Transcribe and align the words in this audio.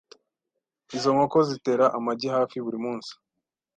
Izo 0.95 1.09
nkoko 1.15 1.37
zitera 1.49 1.85
amagi 1.97 2.27
hafi 2.35 2.57
buri 2.65 2.77
munsi. 2.85 3.11